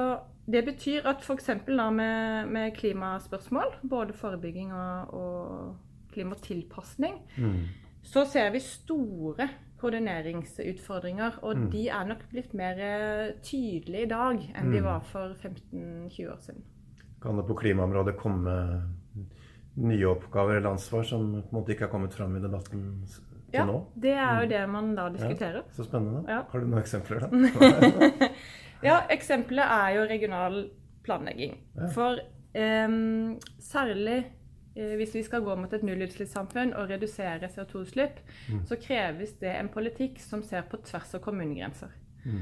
det 0.50 0.64
betyr 0.66 1.06
at 1.06 1.22
f.eks. 1.24 1.48
med, 1.66 2.46
med 2.50 2.74
klimaspørsmål, 2.76 3.74
både 3.88 4.12
forebygging 4.12 4.72
og, 4.72 5.14
og 5.14 5.76
klimatilpasning, 6.12 7.20
Mm. 7.38 7.64
så 8.02 8.24
ser 8.26 8.50
vi 8.50 8.58
store 8.60 9.48
koordineringsutfordringer. 9.80 11.38
Og 11.42 11.70
de 11.72 11.88
er 11.88 12.04
nok 12.08 12.24
blitt 12.32 12.52
mer 12.54 12.78
eh, 12.80 13.32
tydelige 13.42 14.02
i 14.06 14.10
dag 14.10 14.42
enn 14.56 14.72
de 14.74 14.82
var 14.84 15.00
for 15.00 15.34
15-20 15.40 16.28
år 16.32 16.40
siden. 16.44 16.62
Kan 17.22 17.36
det 17.36 17.44
på 17.48 17.54
klimaområdet 17.60 18.16
komme 18.18 18.54
nye 19.80 20.06
oppgaver 20.10 20.56
eller 20.56 20.70
ansvar 20.70 21.02
som 21.06 21.26
på 21.42 21.48
en 21.52 21.56
måte 21.60 21.72
ikke 21.74 21.86
har 21.86 21.92
kommet 21.92 22.14
fram 22.16 22.36
i 22.36 22.40
debatten 22.42 22.86
til 23.06 23.58
Ja, 23.58 23.64
nå? 23.66 23.76
det 23.98 24.12
er 24.14 24.42
jo 24.44 24.48
det 24.50 24.60
man 24.70 24.94
da 24.96 25.08
diskuterer. 25.10 25.62
Så 25.74 25.84
spennende. 25.86 26.24
Ja. 26.28 26.42
Har 26.50 26.60
du 26.60 26.66
noen 26.66 26.80
eksempler, 26.82 27.20
da? 27.24 28.28
Ja, 28.82 29.02
eksempelet 29.12 29.66
er 29.68 29.90
jo 29.98 30.04
regional 30.08 30.54
planlegging. 31.04 31.58
Ja. 31.76 31.88
For 31.92 32.20
em, 32.56 33.34
særlig 33.60 34.22
eh, 34.76 34.94
hvis 34.96 35.12
vi 35.18 35.22
skal 35.26 35.42
gå 35.44 35.56
mot 35.60 35.72
et 35.76 35.84
nullutslippssamfunn 35.84 36.72
og 36.78 36.88
redusere 36.88 37.50
CO2-utslipp, 37.52 38.22
Mm. 38.48 38.62
så 38.66 38.76
kreves 38.80 39.34
det 39.42 39.52
en 39.58 39.68
politikk 39.68 40.18
som 40.24 40.42
ser 40.42 40.62
på 40.70 40.80
tvers 40.86 41.12
av 41.14 41.20
kommunegrenser. 41.20 41.92
Mm. 42.24 42.40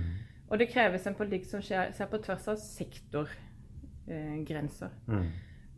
Og 0.50 0.58
det 0.62 0.70
kreves 0.72 1.06
en 1.06 1.14
politikk 1.18 1.44
som 1.50 1.60
ser 1.62 2.06
på 2.10 2.22
tvers 2.24 2.46
av 2.48 2.56
sektorgrenser. 2.62 3.44
Mm. 5.08 5.28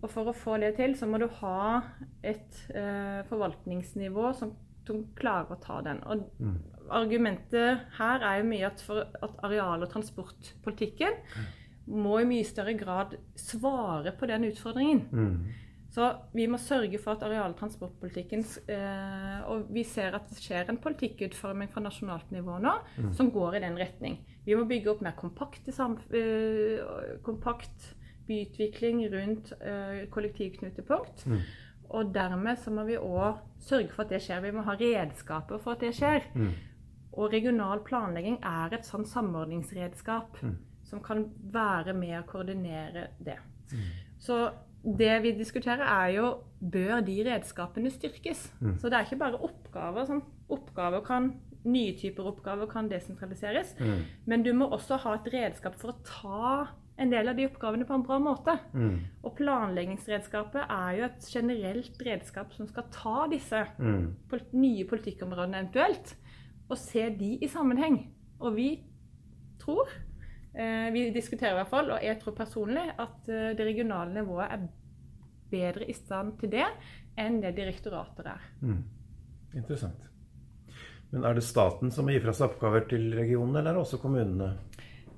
Og 0.02 0.08
for 0.10 0.30
å 0.30 0.32
få 0.36 0.56
det 0.62 0.74
til, 0.78 0.94
så 0.96 1.06
må 1.06 1.18
du 1.20 1.26
ha 1.42 1.82
et 2.24 2.60
eh, 2.72 3.20
forvaltningsnivå 3.28 4.30
som, 4.38 4.54
som 4.86 5.02
klarer 5.18 5.52
å 5.56 5.60
ta 5.60 5.80
den. 5.84 6.00
Og 6.08 6.24
Mm. 6.40 6.58
argumentet 6.90 7.82
her 7.98 8.22
er 8.24 8.38
jo 8.40 8.48
mye 8.48 8.66
at, 8.66 8.80
for, 8.82 9.04
at 9.22 9.36
areal- 9.46 9.82
og 9.84 9.90
transportpolitikken 9.92 11.18
må 11.86 12.20
i 12.20 12.24
mye 12.28 12.44
større 12.46 12.74
grad 12.78 13.16
svare 13.38 14.12
på 14.16 14.26
den 14.30 14.44
utfordringen. 14.48 15.04
Mm. 15.12 15.44
Så 15.90 16.06
vi 16.32 16.46
må 16.46 16.56
sørge 16.62 16.98
for 17.02 17.16
at 17.16 17.22
areal- 17.26 17.50
og 17.50 17.58
transportpolitikken 17.58 18.44
eh, 18.70 19.40
Og 19.50 19.64
vi 19.74 19.82
ser 19.84 20.14
at 20.14 20.28
det 20.30 20.38
skjer 20.38 20.68
en 20.70 20.78
politikkutforming 20.78 21.68
fra 21.72 21.82
nasjonalt 21.82 22.30
nivå 22.30 22.60
nå 22.62 22.76
som 23.12 23.30
går 23.34 23.56
i 23.58 23.60
den 23.66 23.76
retning. 23.76 24.18
Vi 24.46 24.54
må 24.54 24.64
bygge 24.70 24.92
opp 24.94 25.02
mer 25.02 25.16
kompakte 25.18 25.72
sam, 25.74 25.98
eh, 26.14 26.78
kompakt 27.26 27.94
byutvikling 28.30 29.02
rundt 29.12 29.52
eh, 29.60 30.06
kollektivknutepunkt. 30.14 31.26
Mm. 31.26 31.42
Og 31.90 32.14
dermed 32.14 32.58
så 32.62 32.70
må 32.70 32.84
vi 32.86 32.96
òg 33.02 33.40
sørge 33.66 33.90
for 33.90 34.04
at 34.06 34.12
det 34.14 34.22
skjer. 34.22 34.44
Vi 34.44 34.52
må 34.54 34.62
ha 34.62 34.76
redskaper 34.78 35.58
for 35.58 35.74
at 35.74 35.82
det 35.82 35.90
skjer. 35.98 36.28
Mm. 36.38 36.52
Og 37.18 37.32
regional 37.34 37.80
planlegging 37.82 38.36
er 38.46 38.76
et 38.78 38.86
sånn 38.86 39.04
samordningsredskap 39.10 40.38
Mm. 40.42 40.56
som 40.84 41.00
kan 41.02 41.24
være 41.52 41.92
med 41.94 42.20
å 42.20 42.26
koordinere 42.26 43.08
det. 43.18 43.36
Mm. 43.72 43.88
Så 44.18 44.50
det 44.84 45.22
vi 45.22 45.32
diskuterer 45.36 45.82
er 45.84 46.08
jo 46.14 46.30
bør 46.60 47.00
de 47.04 47.18
redskapene 47.26 47.90
styrkes. 47.90 48.52
Mm. 48.60 48.78
Så 48.78 48.88
det 48.88 48.98
er 48.98 49.04
ikke 49.04 49.18
bare 49.18 49.40
oppgaver. 49.42 50.06
Sånn. 50.06 50.22
Oppgaver 50.50 51.02
kan, 51.04 51.32
nye 51.64 51.92
typer 51.98 52.26
oppgaver 52.30 52.66
kan 52.70 52.88
desentraliseres. 52.88 53.74
Mm. 53.80 54.04
Men 54.26 54.42
du 54.42 54.52
må 54.52 54.70
også 54.70 54.96
ha 55.02 55.14
et 55.18 55.28
redskap 55.34 55.74
for 55.74 55.92
å 55.92 55.98
ta 56.04 56.68
en 57.00 57.12
del 57.12 57.30
av 57.30 57.38
de 57.38 57.46
oppgavene 57.48 57.86
på 57.88 57.96
en 57.96 58.04
bra 58.04 58.18
måte. 58.22 58.56
Mm. 58.76 58.98
Og 59.24 59.34
planleggingsredskapet 59.38 60.66
er 60.66 60.98
jo 60.98 61.06
et 61.06 61.28
generelt 61.32 62.02
redskap 62.06 62.52
som 62.56 62.68
skal 62.68 62.90
ta 62.92 63.26
disse 63.32 63.62
Mm. 63.78 64.14
pol 64.28 64.44
nye 64.52 64.84
politikkområdene 64.84 65.62
eventuelt, 65.62 66.14
og 66.68 66.76
se 66.78 67.08
de 67.10 67.38
i 67.40 67.48
sammenheng. 67.48 68.12
Og 68.40 68.54
vi 68.56 68.68
tror, 69.58 69.88
eh, 70.54 70.90
vi 70.92 71.10
diskuterer 71.10 71.52
i 71.52 71.62
hvert 71.62 71.72
fall, 71.72 71.90
og 71.90 72.02
jeg 72.02 72.20
tror 72.20 72.36
personlig, 72.36 72.86
at 72.98 73.28
eh, 73.28 73.54
det 73.56 73.66
regionale 73.66 74.14
nivået 74.14 74.52
er 74.52 74.68
bedre 75.50 75.88
i 75.88 75.92
stand 75.92 76.38
til 76.38 76.50
det 76.50 76.66
enn 77.18 77.40
det 77.40 77.56
direktorater 77.56 78.26
er. 78.26 78.40
Mm. 78.62 78.84
Interessant. 79.54 80.06
Men 81.10 81.24
er 81.24 81.34
det 81.34 81.42
staten 81.42 81.90
som 81.90 82.06
må 82.06 82.12
gi 82.14 82.20
fra 82.22 82.32
seg 82.32 82.52
oppgaver 82.52 82.88
til 82.88 83.10
regionene, 83.16 83.58
eller 83.58 83.72
er 83.72 83.74
det 83.74 83.82
også 83.82 83.98
kommunene? 84.00 84.52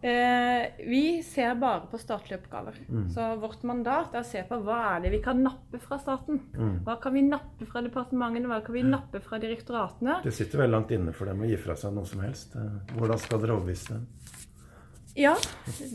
Eh, 0.02 0.86
vi 0.88 1.22
ser 1.22 1.54
bare 1.54 1.86
på 1.86 1.98
statlige 2.00 2.40
oppgaver. 2.40 2.78
Mm. 2.88 3.04
Så 3.14 3.26
vårt 3.38 3.62
mandat 3.62 4.16
er 4.16 4.24
å 4.24 4.26
se 4.26 4.40
på 4.48 4.58
hva 4.66 4.80
er 4.96 5.04
det 5.04 5.12
vi 5.14 5.20
kan 5.22 5.38
nappe 5.44 5.78
fra 5.82 6.00
staten. 6.02 6.40
Mm. 6.56 6.72
Hva 6.82 6.96
kan 7.02 7.14
vi 7.14 7.22
nappe 7.22 7.68
fra 7.70 7.84
departementene, 7.86 8.50
hva 8.50 8.58
kan 8.66 8.74
vi 8.74 8.82
nappe 8.82 9.20
fra 9.22 9.38
direktoratene? 9.42 10.18
Det 10.24 10.34
sitter 10.34 10.64
vel 10.64 10.74
langt 10.74 10.90
inne 10.90 11.14
for 11.14 11.30
dem 11.30 11.44
å 11.44 11.46
gi 11.46 11.60
fra 11.60 11.78
seg 11.78 11.94
noe 11.94 12.10
som 12.10 12.24
helst. 12.26 12.58
Eh, 12.58 12.96
Hvordan 12.96 13.22
skal 13.22 13.44
dere 13.44 13.54
overbevise 13.54 13.94
dem? 13.94 14.08
Ja, 15.14 15.36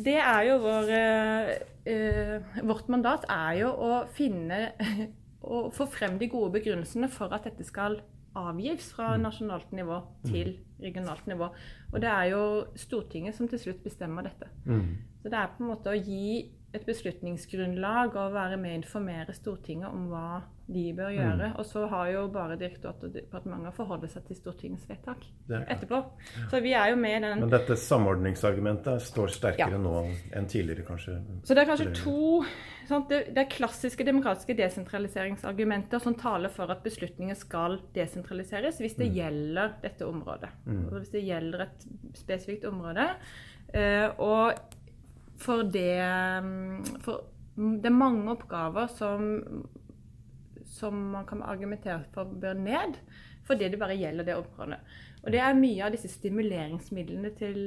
det 0.05 0.19
er 0.21 0.43
jo 0.45 0.57
vår 0.61 0.91
eh, 0.93 1.47
eh, 1.89 2.59
Vårt 2.69 2.89
mandat 2.93 3.23
er 3.33 3.63
jo 3.63 3.71
å 3.73 3.93
finne 4.13 4.59
Å 5.41 5.63
få 5.73 5.87
frem 5.89 6.19
de 6.21 6.29
gode 6.29 6.53
begrunnelsene 6.59 7.09
for 7.09 7.33
at 7.33 7.47
dette 7.47 7.65
skal 7.65 7.97
avgis 8.37 8.91
fra 8.95 9.15
nasjonalt 9.21 9.71
nivå 9.75 9.99
til 10.27 10.53
regionalt 10.81 11.27
nivå. 11.29 11.49
Og 11.91 12.01
det 12.03 12.09
er 12.11 12.31
jo 12.33 12.43
Stortinget 12.77 13.37
som 13.37 13.49
til 13.49 13.61
slutt 13.61 13.83
bestemmer 13.85 14.27
dette. 14.27 14.49
Mm. 14.65 14.97
Så 15.21 15.31
det 15.31 15.39
er 15.39 15.53
på 15.53 15.63
en 15.63 15.71
måte 15.71 15.93
å 15.93 15.97
gi 15.97 16.45
et 16.77 16.85
beslutningsgrunnlag 16.87 18.15
og 18.15 18.35
være 18.35 18.59
med 18.61 18.75
å 18.75 18.79
informere 18.81 19.35
Stortinget 19.35 19.89
om 19.89 20.07
hva 20.11 20.29
de 20.67 20.83
bør 20.95 21.13
gjøre. 21.15 21.49
Og 21.61 21.65
så 21.67 21.85
har 21.87 22.09
jo 22.11 22.23
bare 22.31 22.57
direktoratet 22.59 23.07
og 23.07 23.13
departementet 23.15 23.75
forholde 23.75 24.09
seg 24.11 24.25
til 24.27 24.39
Stortingets 24.39 24.87
vedtak 24.89 25.23
er 25.47 25.63
etterpå. 25.71 26.01
Så 26.51 26.59
vi 26.63 26.73
er 26.75 26.91
jo 26.91 26.97
med 26.99 27.15
i 27.15 27.21
den 27.23 27.43
Men 27.45 27.53
dette 27.53 27.77
samordningsargumentet 27.79 29.05
står 29.05 29.31
sterkere 29.35 29.77
Ja. 29.77 29.81
nå 29.81 29.95
enn 30.35 30.49
tidligere, 30.51 30.83
kanskje? 30.87 31.21
Så 31.47 31.55
det 31.55 31.63
er 31.63 31.71
kanskje 31.71 31.93
to 32.01 32.43
sant? 32.87 33.07
Det, 33.09 33.33
det 33.35 33.45
er 33.45 33.51
klassiske 33.51 34.03
demokratiske 34.07 34.57
desentraliseringsargumenter 34.59 36.03
som 36.03 36.15
taler 36.19 36.51
for 36.51 36.71
at 36.71 36.83
beslutninger 36.83 37.35
skal 37.39 37.79
desentraliseres 37.95 38.81
hvis 38.83 38.97
det 38.99 39.13
gjelder 39.15 39.77
dette 39.81 40.07
området. 40.07 40.51
Altså 40.67 40.99
hvis 40.99 41.15
det 41.15 41.23
gjelder 41.27 41.67
et 41.69 41.87
spesifikt 42.15 42.67
område. 42.67 43.07
Uh, 43.67 44.07
og 44.23 44.76
for 45.41 45.65
det 45.69 45.97
mm, 46.43 47.01
For 47.05 47.25
det 47.57 47.89
er 47.89 47.95
mange 47.95 48.29
oppgaver 48.35 48.89
som, 48.93 49.23
som 50.69 50.99
man 51.15 51.25
kan 51.25 51.41
argumentere 51.41 52.03
for 52.13 52.29
bør 52.29 52.53
ned. 52.53 52.99
fordi 53.47 53.69
det 53.71 53.79
bare 53.79 53.95
gjelder 53.95 54.25
det 54.27 54.35
området. 54.35 54.77
Og 55.23 55.31
det 55.31 55.39
er 55.39 55.55
mye 55.55 55.85
av 55.85 55.93
disse 55.93 56.09
stimuleringsmidlene 56.11 57.31
til 57.39 57.59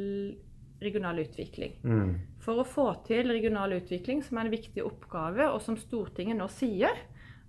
regional 0.81 1.23
utvikling. 1.23 1.79
Mm. 1.83 2.13
For 2.45 2.61
å 2.61 2.67
få 2.69 2.87
til 3.07 3.33
regional 3.33 3.73
utvikling, 3.79 4.21
som 4.25 4.39
er 4.39 4.49
en 4.49 4.55
viktig 4.55 4.85
oppgave, 4.85 5.49
og 5.49 5.61
som 5.65 5.79
Stortinget 5.81 6.39
nå 6.39 6.47
sier, 6.53 7.01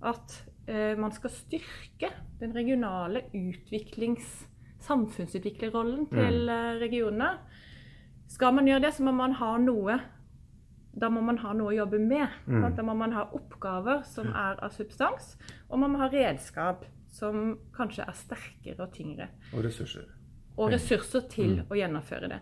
at 0.02 0.38
eh, 0.68 0.96
man 1.00 1.14
skal 1.16 1.34
styrke 1.36 2.12
den 2.40 2.56
regionale 2.56 3.26
utviklings 3.36 4.48
samfunnsutviklerrollen 4.82 6.08
til 6.12 6.48
mm. 6.50 6.80
regionene. 6.82 7.32
Skal 8.32 8.56
man 8.56 8.70
gjøre 8.70 8.86
det, 8.88 8.94
så 8.96 9.04
må 9.04 9.14
man 9.16 9.36
ha 9.42 9.54
noe 9.62 10.00
da 10.92 11.08
må 11.08 11.22
man 11.24 11.38
ha 11.40 11.54
noe 11.56 11.72
å 11.72 11.76
jobbe 11.76 12.02
med. 12.04 12.34
Mm. 12.52 12.66
Da 12.76 12.84
må 12.84 12.92
man 13.00 13.14
ha 13.16 13.22
oppgaver 13.32 14.02
som 14.12 14.28
er 14.36 14.58
av 14.60 14.74
substans, 14.76 15.38
og 15.70 15.80
man 15.80 15.94
må 15.94 16.02
ha 16.02 16.10
redskap 16.12 16.84
som 17.12 17.54
kanskje 17.76 18.08
er 18.08 18.18
sterkere 18.18 18.84
og 18.84 18.92
tyngre. 18.96 19.30
Og 19.56 19.64
ressurser. 19.64 20.10
Og 20.60 20.72
ressurser 20.74 21.24
til 21.32 21.62
å 21.64 21.78
gjennomføre 21.80 22.28
det. 22.32 22.40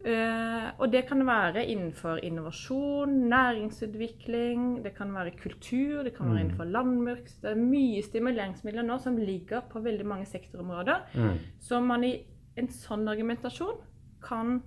Uh, 0.00 0.70
og 0.80 0.86
det 0.94 1.02
kan 1.10 1.20
være 1.28 1.66
innenfor 1.68 2.22
innovasjon, 2.24 3.12
næringsutvikling, 3.28 4.80
det 4.84 4.94
kan 4.96 5.12
være 5.12 5.34
kultur, 5.36 6.00
det 6.06 6.14
kan 6.16 6.32
være 6.32 6.46
innenfor 6.46 6.72
landbruk. 6.72 7.28
Det 7.42 7.52
er 7.52 7.60
mye 7.60 8.00
stimuleringsmidler 8.06 8.86
nå 8.88 8.96
som 9.04 9.20
ligger 9.20 9.66
på 9.68 9.84
veldig 9.84 10.08
mange 10.08 10.28
sektorområder, 10.30 11.04
Mm. 11.14 11.38
som 11.60 11.84
man 11.84 12.04
i 12.04 12.14
en 12.56 12.68
sånn 12.68 13.08
argumentasjon 13.08 13.76
kan, 14.24 14.62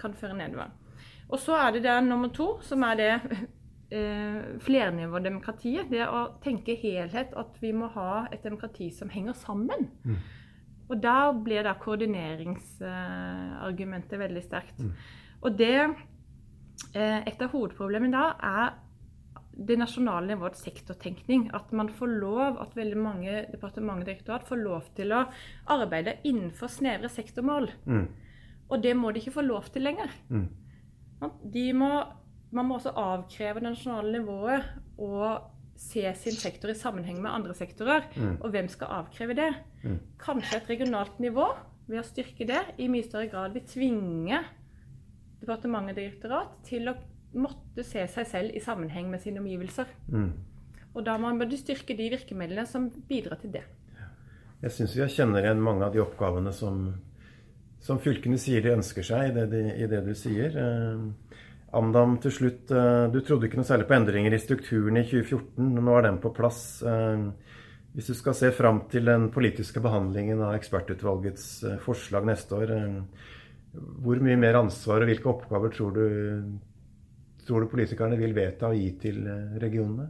kan 0.00 0.14
føre 0.16 0.38
nedover. 0.38 0.68
Og 1.32 1.38
så 1.40 1.52
er 1.56 1.70
det 1.72 1.82
der 1.86 2.00
nummer 2.04 2.28
to, 2.34 2.60
som 2.64 2.82
er 2.84 2.94
det 3.00 3.12
eh, 3.96 4.40
flernivådemokratiet. 4.64 5.90
Det 5.92 6.04
å 6.06 6.28
tenke 6.44 6.80
helhet, 6.80 7.30
at 7.36 7.52
vi 7.62 7.72
må 7.76 7.86
ha 7.96 8.26
et 8.32 8.44
demokrati 8.44 8.90
som 8.94 9.08
henger 9.12 9.32
sammen. 9.40 9.80
Og 10.90 11.02
der 11.02 11.32
blir 11.44 11.62
da 11.64 11.72
koordineringsargumentet 11.80 14.18
veldig 14.20 14.42
sterkt. 14.44 14.78
Og 15.42 15.58
det 15.58 15.80
eh, 16.94 17.20
Et 17.26 17.42
av 17.42 17.48
hovedproblemene 17.52 18.16
da 18.16 18.34
er 18.42 18.68
det 19.52 19.76
nasjonale 19.78 20.32
nivåets 20.32 20.64
sektortenkning. 20.64 21.50
At 21.56 21.72
man 21.72 21.90
får 21.92 22.16
lov, 22.20 22.58
at 22.60 22.76
veldig 22.76 22.98
mange 22.98 23.46
departement 23.52 24.00
og 24.00 24.06
direktorat 24.08 24.46
får 24.48 24.60
lov 24.60 24.82
til 24.96 25.12
å 25.16 25.24
arbeide 25.72 26.18
innenfor 26.28 26.68
snevre 26.72 27.08
sektormål. 27.12 27.70
Mm. 27.86 28.06
Og 28.70 28.82
det 28.82 28.94
må 28.96 29.10
de 29.10 29.20
ikke 29.20 29.36
få 29.38 29.44
lov 29.46 29.68
til 29.72 29.84
lenger. 29.86 30.12
Mm. 30.28 30.46
De 31.54 31.66
må, 31.76 31.90
man 32.50 32.68
må 32.68 32.78
også 32.78 32.94
avkreve 32.98 33.60
det 33.60 33.70
nasjonale 33.70 34.14
nivået 34.18 34.70
å 35.02 35.34
se 35.82 36.04
sin 36.18 36.36
sektor 36.38 36.70
i 36.70 36.78
sammenheng 36.78 37.18
med 37.22 37.32
andre 37.32 37.54
sektorer. 37.58 38.06
Mm. 38.14 38.38
Og 38.40 38.54
hvem 38.54 38.70
skal 38.72 38.96
avkreve 39.02 39.36
det? 39.38 39.50
Mm. 39.82 39.98
Kanskje 40.22 40.58
et 40.60 40.72
regionalt 40.72 41.20
nivå, 41.22 41.48
ved 41.90 42.00
å 42.00 42.06
styrke 42.06 42.46
det, 42.48 42.60
i 42.80 42.88
mye 42.90 43.04
større 43.04 43.28
grad 43.32 43.56
vil 43.56 43.66
tvinge 43.68 44.38
departement 45.42 45.90
og 45.90 45.98
direktorat 45.98 46.54
til 46.68 46.88
å 46.92 46.96
måtte 47.32 47.84
se 47.86 48.04
seg 48.12 48.28
selv 48.28 48.56
i 48.56 48.62
sammenheng 48.62 49.08
med 49.10 49.22
sine 49.24 49.42
omgivelser. 49.42 49.88
Mm. 50.12 50.30
Og 50.92 51.06
da 51.06 51.16
må 51.18 51.32
man 51.32 51.56
styrke 51.56 51.96
de 51.96 52.10
virkemidlene 52.12 52.66
som 52.68 52.90
bidrar 53.08 53.40
til 53.40 53.54
det. 53.56 53.64
Jeg 54.62 54.74
syns 54.76 54.94
vi 54.94 55.06
kjenner 55.10 55.42
igjen 55.42 55.62
mange 55.64 55.86
av 55.86 55.94
de 55.94 56.02
oppgavene 56.02 56.52
som, 56.54 56.84
som 57.82 58.00
fylkene 58.02 58.38
sier 58.38 58.62
de 58.62 58.76
ønsker 58.76 59.06
seg, 59.06 59.30
i 59.30 59.34
det, 59.36 59.48
de, 59.50 59.62
i 59.82 59.88
det 59.90 60.02
du 60.06 60.12
sier. 60.18 60.54
Eh, 60.54 61.38
Amdam, 61.78 62.18
til 62.22 62.34
slutt. 62.36 62.70
Eh, 62.70 63.06
du 63.10 63.18
trodde 63.24 63.48
ikke 63.48 63.58
noe 63.58 63.68
særlig 63.68 63.88
på 63.88 63.96
endringer 63.96 64.34
i 64.36 64.40
strukturen 64.42 65.00
i 65.00 65.06
2014. 65.08 65.66
men 65.66 65.82
Nå 65.88 65.96
er 65.98 66.06
den 66.06 66.20
på 66.22 66.32
plass. 66.36 66.62
Eh, 66.86 67.26
hvis 67.96 68.12
du 68.12 68.14
skal 68.16 68.36
se 68.38 68.52
fram 68.54 68.84
til 68.92 69.10
den 69.10 69.28
politiske 69.34 69.82
behandlingen 69.84 70.40
av 70.40 70.54
ekspertutvalgets 70.56 71.48
forslag 71.84 72.24
neste 72.24 72.56
år, 72.56 72.70
hvor 73.72 74.22
mye 74.24 74.38
mer 74.40 74.56
ansvar 74.62 75.04
og 75.04 75.10
hvilke 75.10 75.28
oppgaver 75.28 75.74
tror 75.74 75.98
du, 75.98 76.06
tror 77.44 77.60
du 77.60 77.68
politikerne 77.68 78.16
vil 78.16 78.32
vedta 78.36 78.70
å 78.70 78.78
gi 78.78 78.88
til 79.02 79.20
regionene? 79.60 80.08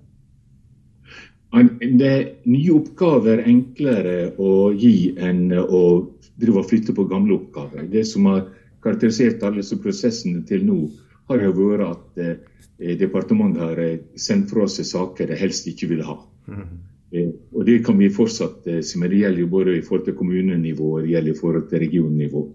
Det 1.52 2.08
er 2.08 2.22
nye 2.48 2.72
oppgaver 2.72 3.42
enklere 3.44 4.32
å 4.40 4.72
gi 4.72 5.12
enn 5.20 5.50
å 5.52 5.82
drive 6.40 6.62
og 6.62 6.68
flytte 6.70 6.94
på 6.96 7.04
gamle 7.10 7.36
oppgaver. 7.36 7.84
Det 7.92 8.06
som 8.08 8.30
har 8.30 8.46
karakterisert 8.82 9.42
alle 9.44 9.60
disse 9.60 9.76
prosessene 9.82 10.40
til 10.48 10.64
nå, 10.66 10.78
har 11.28 11.44
jo 11.44 11.52
vært 11.58 11.84
at 11.90 12.22
eh, 12.22 12.96
departementet 12.98 13.62
har 13.62 13.82
eh, 13.82 14.00
sendt 14.16 14.50
fra 14.50 14.64
seg 14.70 14.88
saker 14.88 15.28
de 15.28 15.38
helst 15.38 15.68
ikke 15.70 15.90
vil 15.92 16.02
ha. 16.06 16.16
Eh, 17.12 17.28
og 17.52 17.66
Det 17.68 17.78
kan 17.86 18.00
vi 18.00 18.10
fortsatt 18.10 18.66
eh, 18.66 18.80
se, 18.80 18.98
men 18.98 19.12
det 19.12 19.20
gjelder 19.22 19.44
jo 19.44 19.52
både 19.52 19.76
i 19.76 19.84
forhold 19.84 20.08
til 20.08 20.18
kommunenivå 20.18 20.88
og 20.96 21.04
det 21.04 21.12
gjelder 21.12 21.36
i 21.36 21.40
forhold 21.42 21.68
til 21.70 21.84
regionnivå. 21.84 22.46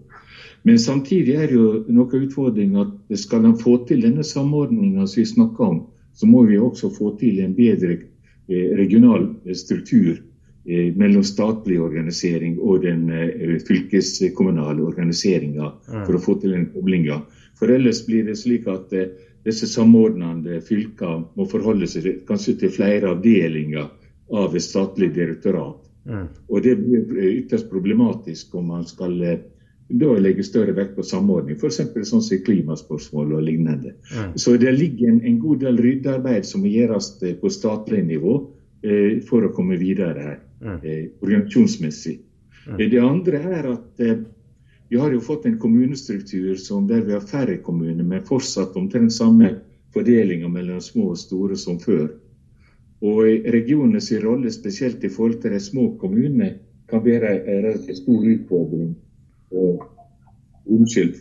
Men 0.66 0.78
samtidig 0.82 1.38
er 1.38 1.46
det 1.46 1.56
jo 1.56 1.68
noe 1.94 2.22
utfordring 2.24 2.74
at 2.82 3.18
skal 3.22 3.46
en 3.46 3.56
få 3.58 3.78
til 3.88 4.02
denne 4.02 4.26
samordninga 4.26 5.06
som 5.06 5.22
vi 5.22 5.28
snakker 5.30 5.64
om, 5.64 5.82
så 6.18 6.26
må 6.26 6.42
vi 6.48 6.58
også 6.58 6.90
få 6.90 7.14
til 7.20 7.38
en 7.44 7.54
bedre 7.54 8.00
regional 8.48 9.28
struktur 9.54 10.22
eh, 10.64 10.94
mellom 10.96 11.24
statlig 11.24 11.80
organisering 11.82 12.58
og 12.58 12.82
den 12.82 13.08
eh, 13.12 13.56
fylkeskommunale 13.68 14.82
organiseringa 14.82 15.72
for 16.06 16.16
å 16.16 16.22
få 16.22 16.38
til 16.42 16.56
den 16.56 16.68
koblinga. 16.72 17.22
For 17.58 17.72
ellers 17.74 18.04
blir 18.06 18.24
det 18.28 18.38
slik 18.40 18.68
at 18.70 18.92
eh, 18.96 19.10
disse 19.46 19.68
samordnende 19.70 20.60
fylkene 20.64 21.26
må 21.36 21.46
forholde 21.50 21.88
seg 21.90 22.06
til- 22.06 22.18
kanskje 22.28 22.56
til 22.62 22.72
flere 22.74 23.12
avdelinger 23.14 23.88
av 24.34 24.56
et 24.56 24.64
statlig 24.64 25.12
direktorat. 25.16 25.84
Mm. 26.08 26.26
Og 26.48 26.62
det 26.64 26.76
blir 26.80 27.18
eh, 27.18 27.38
ytterst 27.42 27.70
problematisk 27.70 28.54
om 28.54 28.70
man 28.72 28.86
skal 28.88 29.16
eh, 29.22 29.38
da 29.88 30.12
legge 30.20 30.44
større 30.44 30.74
vekt 30.76 30.96
på 30.96 31.02
samordning, 31.06 31.56
f.eks. 31.56 31.80
sånn 32.10 32.22
som 32.22 32.42
klimaspørsmål 32.44 33.38
og 33.38 33.42
lignende. 33.46 33.94
Mm. 34.12 34.34
Så 34.36 34.56
det 34.60 34.74
ligger 34.76 35.08
en, 35.08 35.22
en 35.24 35.38
god 35.40 35.62
del 35.64 35.80
ryddearbeid 35.80 36.44
som 36.44 36.60
må 36.60 36.72
gjøres 36.72 37.14
eh, 37.22 37.36
på 37.40 37.48
statlig 37.52 38.02
nivå 38.04 38.34
eh, 38.84 39.20
for 39.28 39.46
å 39.48 39.52
komme 39.56 39.80
videre 39.80 40.26
her, 40.26 40.38
Mm. 40.58 40.80
eh, 40.82 41.04
organisasjonsmessig. 41.22 42.16
Mm. 42.66 42.78
Det 42.90 42.98
andre 42.98 43.38
er 43.38 43.66
at 43.70 44.00
eh, 44.02 44.16
vi 44.90 44.96
har 44.98 45.12
jo 45.14 45.20
fått 45.20 45.46
en 45.46 45.58
kommunestruktur 45.58 46.56
som 46.58 46.88
der 46.88 47.04
vi 47.06 47.12
har 47.14 47.20
færre 47.20 47.56
kommuner, 47.62 48.02
men 48.04 48.24
fortsatt 48.26 48.76
omtrent 48.76 49.12
samme 49.12 49.52
fordelinga 49.94 50.48
mellom 50.48 50.80
små 50.80 51.12
og 51.12 51.18
store 51.20 51.56
som 51.56 51.78
før. 51.78 52.08
Og 53.06 53.46
regionenes 53.54 54.10
rolle, 54.24 54.50
spesielt 54.50 55.04
i 55.04 55.08
forhold 55.12 55.38
til 55.42 55.54
de 55.54 55.60
små 55.62 55.92
kommunene, 56.00 56.56
kan 56.90 57.04
være 57.04 57.36
en 57.44 57.62
relativt 57.68 58.00
stor 58.02 58.24
utfordring. 58.32 58.96
Eh, 59.50 59.86
unnskyld. 60.68 61.16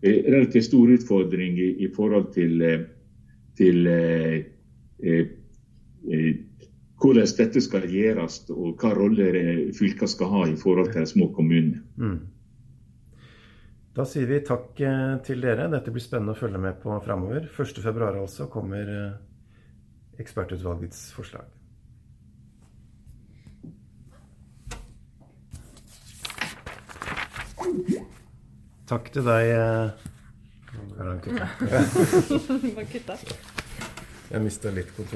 En 0.00 0.32
relativt 0.32 0.64
stor 0.64 0.90
utfordring 0.90 1.58
i, 1.58 1.70
i 1.84 1.88
forhold 1.94 2.32
til, 2.34 2.62
eh, 2.62 2.80
til 3.56 3.86
eh, 3.86 4.38
eh, 5.02 5.26
eh, 6.10 6.34
hvordan 7.00 7.32
dette 7.38 7.60
skal 7.64 7.86
gjøres, 7.88 8.42
og 8.52 8.80
hva 8.80 8.92
rolle 8.96 9.30
fylkene 9.76 10.08
skal 10.08 10.32
ha 10.34 10.42
i 10.48 10.58
forhold 10.60 10.92
til 10.92 11.04
de 11.04 11.12
små 11.12 11.30
kommunene. 11.36 11.82
Mm. 11.96 12.18
Da 13.96 14.06
sier 14.06 14.28
vi 14.30 14.42
takk 14.46 14.80
eh, 14.86 15.16
til 15.26 15.40
dere. 15.42 15.68
Dette 15.72 15.92
blir 15.92 16.04
spennende 16.04 16.36
å 16.36 16.40
følge 16.40 16.60
med 16.62 16.78
på 16.82 16.98
framover. 17.04 17.48
1.2 17.50 18.10
altså 18.10 18.46
kommer 18.52 18.92
eh, 18.96 19.16
ekspertutvalgets 20.22 21.10
forslag. 21.16 21.59
Takk 28.90 29.10
til 29.14 29.22
deg. 29.26 29.50
eh, 29.54 29.90
Har 30.98 31.06
han 31.06 31.20
kutta. 31.22 31.46
Jeg 34.30 34.40
mista 34.44 34.70
litt 34.70 34.90
kontroll. 34.96 35.08